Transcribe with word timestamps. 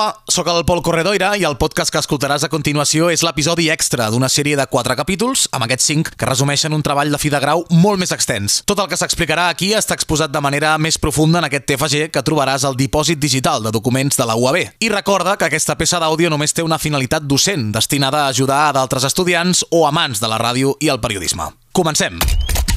Hola, 0.00 0.16
sóc 0.32 0.46
el 0.48 0.62
Pol 0.64 0.80
Corredoira 0.80 1.34
i 1.36 1.42
el 1.44 1.58
podcast 1.60 1.92
que 1.92 2.00
escoltaràs 2.00 2.46
a 2.46 2.48
continuació 2.48 3.10
és 3.12 3.20
l'episodi 3.20 3.66
extra 3.68 4.06
d'una 4.08 4.30
sèrie 4.32 4.56
de 4.56 4.64
quatre 4.72 4.94
capítols, 4.96 5.42
amb 5.52 5.66
aquests 5.66 5.90
cinc, 5.90 6.08
que 6.16 6.24
resumeixen 6.24 6.72
un 6.72 6.80
treball 6.80 7.12
de 7.12 7.20
fi 7.20 7.28
de 7.28 7.36
grau 7.42 7.66
molt 7.68 8.00
més 8.00 8.14
extens. 8.16 8.62
Tot 8.64 8.80
el 8.80 8.88
que 8.88 8.96
s'explicarà 8.96 9.50
aquí 9.52 9.74
està 9.76 9.92
exposat 9.98 10.32
de 10.32 10.40
manera 10.40 10.72
més 10.80 10.96
profunda 10.96 11.42
en 11.42 11.50
aquest 11.50 11.68
TFG 11.68 12.08
que 12.16 12.24
trobaràs 12.24 12.64
al 12.64 12.80
dipòsit 12.80 13.20
digital 13.20 13.60
de 13.60 13.76
documents 13.76 14.16
de 14.16 14.24
la 14.24 14.40
UAB. 14.40 14.80
I 14.80 14.88
recorda 14.88 15.36
que 15.36 15.50
aquesta 15.50 15.76
peça 15.76 16.00
d'àudio 16.00 16.32
només 16.32 16.56
té 16.56 16.64
una 16.64 16.80
finalitat 16.80 17.28
docent, 17.28 17.68
destinada 17.76 18.24
a 18.24 18.32
ajudar 18.32 18.70
a 18.70 18.76
d'altres 18.78 19.04
estudiants 19.04 19.66
o 19.68 19.84
amants 19.84 20.24
de 20.24 20.32
la 20.32 20.40
ràdio 20.40 20.78
i 20.80 20.88
el 20.88 21.04
periodisme. 21.04 21.52
Comencem! 21.76 22.16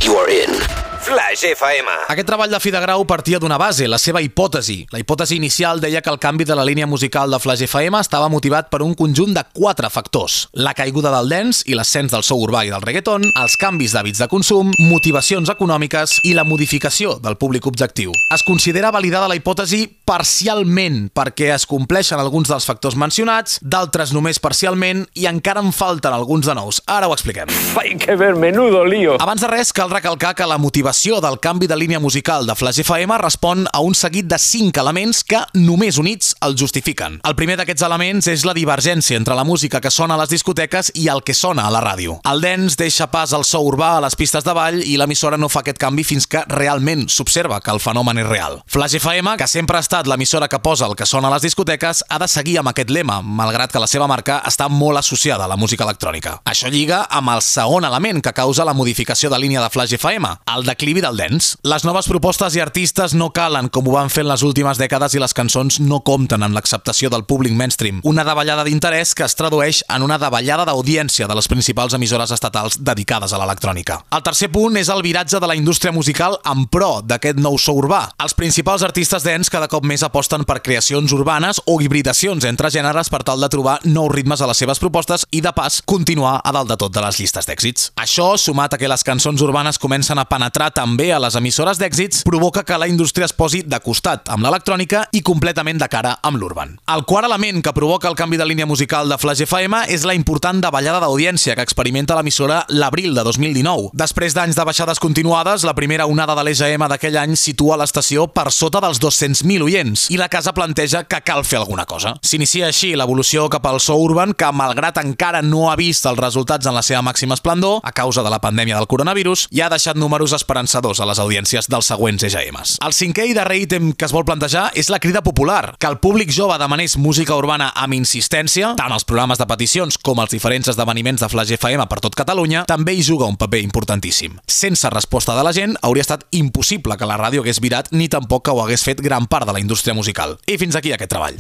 You 0.04 0.20
are 0.20 0.44
in 0.44 0.92
Flash 1.14 1.44
FM. 1.46 1.92
Aquest 2.10 2.26
treball 2.26 2.50
de 2.50 2.58
fi 2.58 2.72
de 2.74 2.80
grau 2.82 3.04
partia 3.06 3.38
d'una 3.38 3.60
base, 3.62 3.86
la 3.86 4.00
seva 4.02 4.18
hipòtesi. 4.24 4.80
La 4.90 4.98
hipòtesi 4.98 5.36
inicial 5.38 5.78
deia 5.78 6.00
que 6.02 6.10
el 6.10 6.18
canvi 6.18 6.48
de 6.50 6.56
la 6.58 6.64
línia 6.66 6.88
musical 6.90 7.30
de 7.30 7.38
Flash 7.38 7.62
FM 7.68 8.00
estava 8.00 8.32
motivat 8.34 8.72
per 8.72 8.80
un 8.82 8.96
conjunt 8.98 9.36
de 9.36 9.44
quatre 9.54 9.92
factors. 9.94 10.48
La 10.58 10.74
caiguda 10.74 11.12
del 11.14 11.30
dance 11.30 11.68
i 11.70 11.78
l'ascens 11.78 12.10
del 12.10 12.26
sou 12.26 12.42
urbà 12.42 12.64
i 12.66 12.72
del 12.74 12.82
reggaeton, 12.82 13.28
els 13.44 13.58
canvis 13.62 13.94
d'hàbits 13.94 14.24
de 14.24 14.28
consum, 14.32 14.72
motivacions 14.90 15.52
econòmiques 15.54 16.16
i 16.26 16.34
la 16.34 16.48
modificació 16.50 17.20
del 17.22 17.38
públic 17.38 17.70
objectiu. 17.70 18.16
Es 18.34 18.42
considera 18.48 18.90
validada 18.90 19.30
la 19.30 19.38
hipòtesi 19.38 19.84
parcialment 20.10 21.12
perquè 21.14 21.52
es 21.54 21.68
compleixen 21.70 22.18
alguns 22.18 22.50
dels 22.50 22.66
factors 22.66 22.98
mencionats, 22.98 23.60
d'altres 23.62 24.16
només 24.18 24.42
parcialment 24.42 25.06
i 25.14 25.30
encara 25.30 25.62
en 25.62 25.70
falten 25.78 26.18
alguns 26.18 26.50
de 26.50 26.58
nous. 26.58 26.82
Ara 26.90 27.06
ho 27.06 27.14
expliquem. 27.14 27.54
Hay 27.78 28.00
que 28.02 28.18
ver, 28.18 28.34
menudo 28.34 28.82
lío. 28.82 29.22
Abans 29.22 29.46
de 29.46 29.54
res, 29.54 29.70
cal 29.78 29.94
recalcar 29.94 30.34
que 30.34 30.50
la 30.50 30.58
motivació 30.58 31.03
del 31.04 31.40
canvi 31.42 31.68
de 31.68 31.76
línia 31.76 32.00
musical 32.00 32.46
de 32.48 32.56
Flash 32.56 32.80
FM 32.80 33.18
respon 33.18 33.66
a 33.74 33.82
un 33.84 33.94
seguit 33.94 34.24
de 34.26 34.38
cinc 34.40 34.78
elements 34.80 35.20
que, 35.28 35.42
només 35.54 35.98
units, 36.00 36.30
el 36.40 36.56
justifiquen. 36.56 37.18
El 37.28 37.36
primer 37.36 37.58
d'aquests 37.60 37.84
elements 37.84 38.30
és 38.32 38.46
la 38.48 38.54
divergència 38.56 39.20
entre 39.20 39.36
la 39.36 39.44
música 39.44 39.82
que 39.84 39.92
sona 39.92 40.16
a 40.16 40.22
les 40.22 40.32
discoteques 40.32 40.94
i 40.96 41.10
el 41.12 41.20
que 41.28 41.36
sona 41.36 41.66
a 41.68 41.74
la 41.76 41.82
ràdio. 41.84 42.22
El 42.24 42.40
dance 42.40 42.80
deixa 42.80 43.10
pas 43.12 43.34
al 43.36 43.44
so 43.44 43.60
urbà 43.68 43.98
a 43.98 44.04
les 44.06 44.16
pistes 44.16 44.48
de 44.48 44.56
ball 44.56 44.80
i 44.80 44.96
l'emissora 44.96 45.36
no 45.36 45.50
fa 45.52 45.60
aquest 45.60 45.82
canvi 45.82 46.06
fins 46.08 46.24
que 46.24 46.46
realment 46.48 47.10
s'observa 47.12 47.60
que 47.60 47.76
el 47.76 47.84
fenomen 47.84 48.24
és 48.24 48.30
real. 48.30 48.62
Flash 48.66 48.96
FM, 49.02 49.36
que 49.42 49.50
sempre 49.52 49.76
ha 49.76 49.84
estat 49.84 50.08
l'emissora 50.08 50.48
que 50.48 50.62
posa 50.64 50.88
el 50.88 50.96
que 50.96 51.10
sona 51.10 51.28
a 51.28 51.36
les 51.36 51.44
discoteques, 51.44 52.06
ha 52.08 52.22
de 52.24 52.32
seguir 52.32 52.62
amb 52.62 52.72
aquest 52.72 52.96
lema, 52.96 53.20
malgrat 53.20 53.76
que 53.76 53.84
la 53.84 53.92
seva 53.92 54.08
marca 54.08 54.40
està 54.48 54.70
molt 54.72 55.04
associada 55.04 55.44
a 55.44 55.52
la 55.52 55.60
música 55.60 55.84
electrònica. 55.84 56.40
Això 56.48 56.72
lliga 56.72 57.04
amb 57.12 57.36
el 57.36 57.44
segon 57.44 57.84
element 57.92 58.24
que 58.24 58.32
causa 58.32 58.64
la 58.64 58.78
modificació 58.78 59.28
de 59.30 59.44
línia 59.44 59.60
de 59.60 59.70
Flash 59.70 60.00
FM, 60.00 60.32
el 60.56 60.64
declivi 60.64 60.93
del 61.02 61.18
dance. 61.18 61.58
Les 61.64 61.86
noves 61.88 62.08
propostes 62.12 62.56
i 62.58 62.62
artistes 62.62 63.16
no 63.18 63.32
calen 63.34 63.70
com 63.74 63.88
ho 63.88 63.96
van 63.96 64.12
fer 64.14 64.26
en 64.26 64.30
les 64.30 64.44
últimes 64.46 64.78
dècades 64.78 65.16
i 65.16 65.22
les 65.24 65.34
cançons 65.34 65.80
no 65.82 66.02
compten 66.06 66.44
amb 66.44 66.54
l'acceptació 66.54 67.10
del 67.10 67.26
públic 67.26 67.56
mainstream. 67.58 68.02
Una 68.04 68.26
davallada 68.28 68.66
d'interès 68.68 69.16
que 69.16 69.26
es 69.26 69.36
tradueix 69.40 69.84
en 69.88 70.04
una 70.04 70.20
davallada 70.20 70.66
d'audiència 70.68 71.28
de 71.28 71.38
les 71.38 71.48
principals 71.48 71.94
emissores 71.98 72.32
estatals 72.36 72.78
dedicades 72.84 73.34
a 73.34 73.40
l'electrònica. 73.42 74.02
El 74.12 74.24
tercer 74.26 74.52
punt 74.52 74.78
és 74.78 74.92
el 74.94 75.02
viratge 75.06 75.40
de 75.40 75.48
la 75.48 75.56
indústria 75.56 75.94
musical 75.96 76.38
en 76.50 76.66
pro 76.68 77.02
d'aquest 77.02 77.40
nou 77.40 77.58
so 77.58 77.74
urbà. 77.80 78.04
Els 78.24 78.36
principals 78.38 78.84
artistes 78.84 79.24
dance 79.24 79.52
cada 79.54 79.70
cop 79.72 79.86
més 79.88 80.04
aposten 80.04 80.44
per 80.44 80.60
creacions 80.66 81.14
urbanes 81.16 81.62
o 81.66 81.80
hibridacions 81.82 82.46
entre 82.50 82.72
gèneres 82.74 83.10
per 83.14 83.24
tal 83.24 83.42
de 83.42 83.50
trobar 83.50 83.80
nous 83.86 84.12
ritmes 84.12 84.42
a 84.42 84.50
les 84.50 84.60
seves 84.60 84.82
propostes 84.82 85.26
i, 85.32 85.42
de 85.42 85.54
pas, 85.56 85.82
continuar 85.86 86.40
a 86.44 86.52
dalt 86.56 86.70
de 86.70 86.78
tot 86.80 86.94
de 86.94 87.02
les 87.04 87.20
llistes 87.22 87.48
d'èxits. 87.48 87.92
Això, 88.04 88.34
sumat 88.38 88.76
a 88.76 88.82
que 88.82 88.90
les 88.92 89.06
cançons 89.06 89.42
urbanes 89.46 89.80
comencen 89.80 90.20
a 90.20 90.28
penetrar 90.30 90.73
també 90.74 91.12
a 91.14 91.20
les 91.22 91.36
emissores 91.40 91.80
d'èxits 91.80 92.24
provoca 92.28 92.64
que 92.66 92.78
la 92.78 92.88
indústria 92.90 93.28
es 93.30 93.34
posi 93.34 93.62
de 93.64 93.80
costat 93.84 94.30
amb 94.34 94.44
l'electrònica 94.46 95.06
i 95.14 95.22
completament 95.26 95.80
de 95.82 95.88
cara 95.92 96.16
amb 96.26 96.42
l'urban. 96.42 96.76
El 96.90 97.06
quart 97.10 97.28
element 97.30 97.62
que 97.64 97.74
provoca 97.76 98.10
el 98.10 98.18
canvi 98.18 98.38
de 98.42 98.48
línia 98.50 98.66
musical 98.66 99.10
de 99.10 99.18
Flash 99.22 99.46
FM 99.46 99.84
és 99.94 100.06
la 100.08 100.16
important 100.18 100.62
davallada 100.64 101.00
d'audiència 101.04 101.56
que 101.56 101.66
experimenta 101.66 102.18
l'emissora 102.18 102.64
l'abril 102.70 103.14
de 103.14 103.24
2019. 103.24 103.92
Després 103.94 104.34
d'anys 104.34 104.58
de 104.58 104.66
baixades 104.66 105.00
continuades, 105.00 105.64
la 105.64 105.76
primera 105.78 106.08
onada 106.10 106.36
de 106.36 106.44
l'EGM 106.48 106.88
d'aquell 106.90 107.20
any 107.22 107.38
situa 107.40 107.78
l'estació 107.80 108.28
per 108.28 108.50
sota 108.52 108.82
dels 108.84 109.02
200.000 109.04 109.64
oients 109.68 110.08
i 110.10 110.18
la 110.20 110.30
casa 110.30 110.54
planteja 110.58 111.04
que 111.06 111.22
cal 111.22 111.46
fer 111.46 111.62
alguna 111.62 111.86
cosa. 111.86 112.16
S'inicia 112.26 112.68
així 112.72 112.94
l'evolució 112.98 113.48
cap 113.54 113.66
al 113.70 113.80
so 113.84 113.98
urban 114.02 114.34
que, 114.34 114.50
malgrat 114.52 115.00
encara 115.04 115.44
no 115.46 115.70
ha 115.70 115.78
vist 115.80 116.08
els 116.10 116.20
resultats 116.20 116.68
en 116.68 116.76
la 116.76 116.84
seva 116.86 117.04
màxima 117.06 117.38
esplendor, 117.38 117.80
a 117.84 117.92
causa 117.94 118.24
de 118.24 118.32
la 118.34 118.42
pandèmia 118.42 118.80
del 118.80 118.90
coronavirus, 118.90 119.48
ja 119.54 119.68
ha 119.68 119.74
deixat 119.74 120.00
números 120.00 120.34
esperançadors 120.64 121.00
a 121.02 121.08
les 121.08 121.20
audiències 121.20 121.68
dels 121.68 121.88
següents 121.88 122.24
EGMs. 122.24 122.78
El 122.84 122.96
cinquè 122.96 123.26
i 123.28 123.36
darrer 123.36 123.60
ítem 123.64 123.92
que 123.94 124.06
es 124.08 124.14
vol 124.16 124.26
plantejar 124.26 124.72
és 124.80 124.90
la 124.90 125.00
crida 125.00 125.22
popular, 125.24 125.76
que 125.78 125.88
el 125.88 126.00
públic 126.00 126.32
jove 126.32 126.58
demanés 126.58 126.96
música 126.98 127.36
urbana 127.36 127.72
amb 127.76 127.94
insistència, 127.98 128.74
tant 128.80 128.94
als 128.94 129.04
programes 129.04 129.40
de 129.40 129.48
peticions 129.50 129.98
com 129.98 130.20
als 130.20 130.32
diferents 130.32 130.72
esdeveniments 130.72 131.22
de 131.22 131.30
Flash 131.30 131.54
FM 131.58 131.88
per 131.90 132.00
tot 132.00 132.16
Catalunya, 132.16 132.64
també 132.70 132.96
hi 132.96 133.04
juga 133.04 133.28
un 133.28 133.38
paper 133.38 133.62
importantíssim. 133.64 134.40
Sense 134.48 134.90
resposta 134.90 135.36
de 135.36 135.44
la 135.44 135.54
gent, 135.54 135.76
hauria 135.82 136.06
estat 136.06 136.26
impossible 136.32 136.98
que 136.98 137.10
la 137.10 137.20
ràdio 137.20 137.44
hagués 137.44 137.60
virat 137.64 137.92
ni 137.92 138.08
tampoc 138.08 138.46
que 138.48 138.56
ho 138.56 138.64
hagués 138.64 138.84
fet 138.84 139.04
gran 139.04 139.28
part 139.28 139.48
de 139.48 139.54
la 139.54 139.64
indústria 139.64 139.94
musical. 139.94 140.38
I 140.48 140.58
fins 140.58 140.80
aquí 140.80 140.94
aquest 140.94 141.12
treball. 141.12 141.40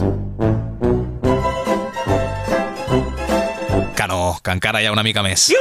Que 3.94 4.08
no, 4.10 4.36
que 4.44 4.52
encara 4.52 4.82
hi 4.82 4.90
ha 4.90 4.96
una 4.96 5.06
mica 5.06 5.24
més. 5.24 5.52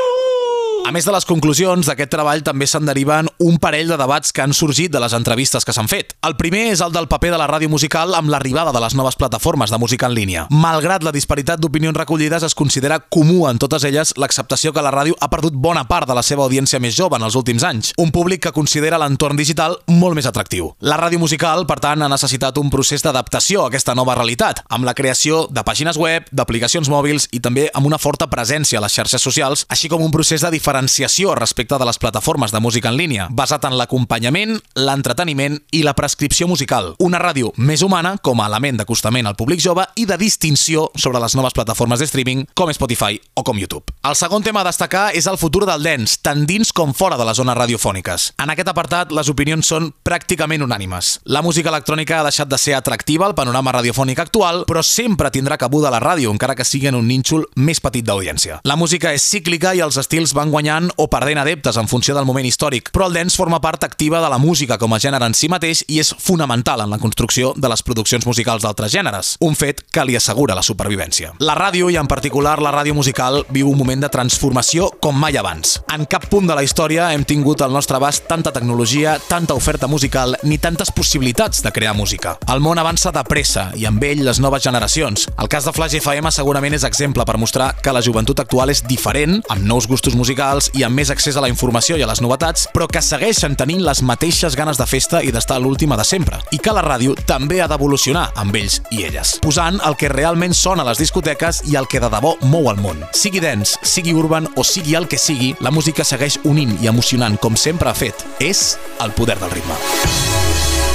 A 0.83 0.91
més 0.91 1.07
de 1.07 1.13
les 1.15 1.25
conclusions, 1.25 1.87
d'aquest 1.87 2.11
treball 2.11 2.41
també 2.43 2.67
se'n 2.67 2.83
deriven 2.89 3.29
un 3.47 3.59
parell 3.63 3.93
de 3.93 3.97
debats 3.97 4.33
que 4.35 4.43
han 4.43 4.51
sorgit 4.53 4.91
de 4.91 4.99
les 4.99 5.13
entrevistes 5.15 5.63
que 5.63 5.73
s'han 5.73 5.87
fet. 5.87 6.17
El 6.27 6.35
primer 6.35 6.65
és 6.73 6.81
el 6.83 6.91
del 6.91 7.07
paper 7.07 7.31
de 7.31 7.39
la 7.39 7.47
ràdio 7.47 7.71
musical 7.71 8.17
amb 8.19 8.33
l'arribada 8.33 8.73
de 8.75 8.81
les 8.83 8.97
noves 8.99 9.15
plataformes 9.15 9.71
de 9.71 9.79
música 9.79 10.09
en 10.11 10.17
línia. 10.17 10.49
Malgrat 10.51 11.07
la 11.07 11.13
disparitat 11.15 11.63
d'opinions 11.63 11.95
recollides, 11.97 12.43
es 12.43 12.57
considera 12.59 12.99
comú 12.99 13.47
en 13.47 13.61
totes 13.63 13.87
elles 13.87 14.11
l'acceptació 14.19 14.73
que 14.75 14.83
la 14.83 14.91
ràdio 14.91 15.15
ha 15.21 15.29
perdut 15.31 15.55
bona 15.55 15.85
part 15.87 16.11
de 16.11 16.17
la 16.19 16.25
seva 16.27 16.43
audiència 16.49 16.83
més 16.83 16.99
jove 16.99 17.15
en 17.15 17.29
els 17.29 17.39
últims 17.39 17.63
anys, 17.63 17.93
un 18.03 18.11
públic 18.11 18.43
que 18.43 18.53
considera 18.53 18.99
l'entorn 18.99 19.39
digital 19.39 19.79
molt 19.87 20.19
més 20.19 20.27
atractiu. 20.27 20.73
La 20.81 20.99
ràdio 20.99 21.23
musical, 21.23 21.63
per 21.71 21.79
tant, 21.79 22.03
ha 22.03 22.11
necessitat 22.11 22.59
un 22.59 22.75
procés 22.75 23.07
d'adaptació 23.07 23.63
a 23.63 23.71
aquesta 23.71 23.95
nova 23.95 24.19
realitat, 24.19 24.65
amb 24.69 24.91
la 24.91 24.97
creació 24.99 25.47
de 25.47 25.63
pàgines 25.63 25.97
web, 25.97 26.27
d'aplicacions 26.33 26.91
mòbils 26.91 27.31
i 27.31 27.39
també 27.39 27.71
amb 27.71 27.87
una 27.87 28.03
forta 28.03 28.27
presència 28.27 28.83
a 28.83 28.87
les 28.89 28.99
xarxes 28.99 29.23
socials, 29.23 29.65
així 29.71 29.87
com 29.87 30.03
un 30.03 30.11
procés 30.11 30.43
de 30.43 30.51
diferenciació 30.73 31.35
respecte 31.35 31.77
de 31.79 31.85
les 31.85 31.99
plataformes 31.99 32.53
de 32.53 32.61
música 32.61 32.89
en 32.89 32.97
línia, 32.97 33.27
basat 33.31 33.67
en 33.69 33.77
l'acompanyament, 33.77 34.57
l'entreteniment 34.75 35.59
i 35.71 35.83
la 35.85 35.93
prescripció 35.93 36.49
musical. 36.49 36.95
Una 36.99 37.21
ràdio 37.21 37.53
més 37.57 37.83
humana 37.83 38.15
com 38.23 38.41
a 38.41 38.47
element 38.49 38.81
d'acostament 38.81 39.29
al 39.29 39.37
públic 39.37 39.61
jove 39.61 39.85
i 39.97 40.07
de 40.09 40.17
distinció 40.17 40.89
sobre 40.97 41.21
les 41.21 41.37
noves 41.37 41.53
plataformes 41.53 42.01
de 42.01 42.09
streaming 42.09 42.47
com 42.55 42.73
Spotify 42.73 43.21
o 43.35 43.45
com 43.45 43.59
YouTube. 43.59 43.93
El 44.03 44.17
segon 44.17 44.43
tema 44.43 44.63
a 44.63 44.69
destacar 44.71 45.11
és 45.15 45.29
el 45.29 45.37
futur 45.37 45.67
del 45.69 45.85
dance, 45.85 46.19
tant 46.23 46.47
dins 46.49 46.73
com 46.73 46.95
fora 46.97 47.19
de 47.21 47.27
les 47.29 47.37
zones 47.37 47.57
radiofòniques. 47.59 48.31
En 48.41 48.51
aquest 48.55 48.73
apartat, 48.73 49.13
les 49.13 49.29
opinions 49.29 49.69
són 49.69 49.93
pràcticament 50.05 50.65
unànimes. 50.65 51.19
La 51.27 51.45
música 51.45 51.69
electrònica 51.69 52.21
ha 52.21 52.29
deixat 52.31 52.49
de 52.49 52.59
ser 52.59 52.79
atractiva 52.79 53.27
al 53.29 53.37
panorama 53.37 53.77
radiofònic 53.77 54.25
actual, 54.25 54.65
però 54.69 54.83
sempre 54.83 55.31
tindrà 55.31 55.61
cabuda 55.61 55.91
a 55.91 55.95
la 55.99 56.01
ràdio, 56.01 56.33
encara 56.33 56.57
que 56.57 56.65
sigui 56.65 56.89
en 56.89 56.97
un 56.97 57.09
nínxol 57.09 57.45
més 57.57 57.83
petit 57.85 58.07
d'audiència. 58.09 58.63
La 58.65 58.77
música 58.81 59.13
és 59.13 59.29
cíclica 59.29 59.75
i 59.77 59.85
els 59.85 60.01
estils 60.01 60.33
van 60.35 60.51
guanyant 60.51 60.62
o 60.97 61.09
perdent 61.11 61.39
adeptes 61.39 61.77
en 61.77 61.89
funció 61.89 62.15
del 62.15 62.25
moment 62.25 62.47
històric, 62.47 62.91
però 62.93 63.09
el 63.09 63.17
dance 63.17 63.37
forma 63.37 63.61
part 63.61 63.83
activa 63.85 64.21
de 64.23 64.29
la 64.31 64.39
música 64.39 64.79
com 64.79 64.93
a 64.95 64.99
gènere 65.03 65.27
en 65.27 65.35
si 65.35 65.49
mateix 65.49 65.83
i 65.89 65.99
és 65.99 66.13
fonamental 66.15 66.85
en 66.85 66.91
la 66.91 66.99
construcció 67.03 67.53
de 67.57 67.69
les 67.69 67.83
produccions 67.83 68.27
musicals 68.27 68.63
d'altres 68.63 68.93
gèneres, 68.93 69.37
un 69.41 69.57
fet 69.59 69.83
que 69.91 70.05
li 70.05 70.17
assegura 70.17 70.55
la 70.55 70.63
supervivència. 70.63 71.33
La 71.41 71.57
ràdio, 71.59 71.91
i 71.91 71.99
en 71.99 72.07
particular 72.07 72.61
la 72.63 72.73
ràdio 72.75 72.95
musical, 72.95 73.43
viu 73.51 73.71
un 73.71 73.79
moment 73.79 74.05
de 74.05 74.11
transformació 74.13 74.91
com 75.01 75.19
mai 75.19 75.37
abans. 75.37 75.81
En 75.93 76.07
cap 76.07 76.29
punt 76.31 76.47
de 76.47 76.55
la 76.55 76.63
història 76.63 77.11
hem 77.13 77.25
tingut 77.25 77.63
al 77.63 77.73
nostre 77.75 77.99
abast 77.99 78.29
tanta 78.31 78.53
tecnologia, 78.53 79.17
tanta 79.29 79.55
oferta 79.59 79.89
musical, 79.91 80.37
ni 80.45 80.59
tantes 80.59 80.93
possibilitats 80.95 81.63
de 81.63 81.73
crear 81.73 81.97
música. 81.99 82.37
El 82.53 82.63
món 82.63 82.79
avança 82.79 83.11
de 83.11 83.25
pressa 83.27 83.71
i 83.75 83.87
amb 83.89 84.03
ell 84.07 84.25
les 84.27 84.39
noves 84.39 84.63
generacions. 84.63 85.27
El 85.39 85.51
cas 85.51 85.67
de 85.67 85.75
Flash 85.75 85.99
FM 85.99 86.31
segurament 86.31 86.79
és 86.79 86.87
exemple 86.87 87.27
per 87.27 87.39
mostrar 87.39 87.73
que 87.83 87.93
la 87.95 88.03
joventut 88.05 88.39
actual 88.39 88.71
és 88.71 88.85
diferent, 88.87 89.41
amb 89.49 89.67
nous 89.67 89.89
gustos 89.91 90.15
musicals 90.15 90.52
i 90.77 90.85
amb 90.85 90.99
més 90.99 91.11
accés 91.13 91.37
a 91.37 91.43
la 91.45 91.49
informació 91.49 91.97
i 91.97 92.05
a 92.05 92.09
les 92.11 92.21
novetats, 92.21 92.67
però 92.75 92.87
que 92.91 93.03
segueixen 93.03 93.57
tenint 93.57 93.83
les 93.85 94.03
mateixes 94.05 94.57
ganes 94.59 94.81
de 94.81 94.87
festa 94.87 95.23
i 95.25 95.33
d'estar 95.33 95.57
a 95.57 95.63
l'última 95.65 95.97
de 95.97 96.05
sempre. 96.05 96.41
I 96.53 96.61
que 96.63 96.75
la 96.77 96.85
ràdio 96.85 97.17
també 97.27 97.63
ha 97.63 97.69
d'evolucionar 97.71 98.29
amb 98.43 98.57
ells 98.61 98.81
i 98.93 99.07
elles, 99.09 99.37
posant 99.43 99.81
el 99.87 99.97
que 99.97 100.13
realment 100.13 100.55
sona 100.55 100.85
a 100.85 100.91
les 100.91 101.01
discoteques 101.01 101.63
i 101.73 101.79
el 101.81 101.89
que 101.89 102.03
de 102.03 102.13
debò 102.13 102.37
mou 102.45 102.69
el 102.73 102.81
món. 102.85 103.01
Sigui 103.17 103.41
dance, 103.41 103.81
sigui 103.83 104.13
urban 104.13 104.51
o 104.57 104.67
sigui 104.67 104.97
el 104.99 105.09
que 105.09 105.21
sigui, 105.21 105.55
la 105.65 105.73
música 105.73 106.05
segueix 106.05 106.39
unint 106.45 106.77
i 106.83 106.93
emocionant 106.93 107.41
com 107.41 107.57
sempre 107.57 107.91
ha 107.91 107.97
fet. 107.97 108.27
És 108.41 108.77
el 109.01 109.17
poder 109.17 109.41
del 109.41 109.57
ritme. 109.57 110.92